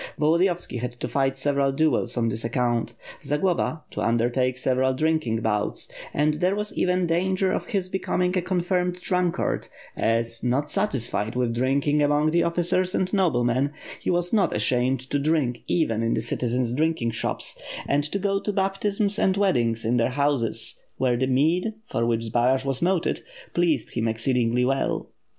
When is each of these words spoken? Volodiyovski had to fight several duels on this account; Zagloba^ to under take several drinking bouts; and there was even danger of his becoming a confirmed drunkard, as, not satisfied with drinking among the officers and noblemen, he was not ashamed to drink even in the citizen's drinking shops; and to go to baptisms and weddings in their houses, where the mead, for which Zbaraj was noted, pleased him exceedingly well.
Volodiyovski 0.19 0.79
had 0.79 0.99
to 0.99 1.07
fight 1.07 1.35
several 1.35 1.71
duels 1.71 2.17
on 2.17 2.27
this 2.27 2.43
account; 2.43 2.95
Zagloba^ 3.23 3.81
to 3.91 4.01
under 4.01 4.31
take 4.31 4.57
several 4.57 4.95
drinking 4.95 5.41
bouts; 5.41 5.91
and 6.11 6.39
there 6.39 6.55
was 6.55 6.75
even 6.75 7.05
danger 7.05 7.51
of 7.51 7.67
his 7.67 7.87
becoming 7.87 8.35
a 8.35 8.41
confirmed 8.41 8.99
drunkard, 8.99 9.67
as, 9.95 10.43
not 10.43 10.71
satisfied 10.71 11.35
with 11.35 11.53
drinking 11.53 12.01
among 12.01 12.31
the 12.31 12.41
officers 12.41 12.95
and 12.95 13.13
noblemen, 13.13 13.73
he 13.99 14.09
was 14.09 14.33
not 14.33 14.55
ashamed 14.55 15.01
to 15.11 15.19
drink 15.19 15.61
even 15.67 16.01
in 16.01 16.15
the 16.15 16.19
citizen's 16.21 16.73
drinking 16.73 17.11
shops; 17.11 17.55
and 17.87 18.03
to 18.03 18.17
go 18.17 18.39
to 18.39 18.51
baptisms 18.51 19.19
and 19.19 19.37
weddings 19.37 19.85
in 19.85 19.97
their 19.97 20.09
houses, 20.09 20.81
where 20.97 21.15
the 21.15 21.27
mead, 21.27 21.75
for 21.85 22.07
which 22.07 22.21
Zbaraj 22.21 22.65
was 22.65 22.81
noted, 22.81 23.21
pleased 23.53 23.93
him 23.93 24.07
exceedingly 24.07 24.65
well. 24.65 25.09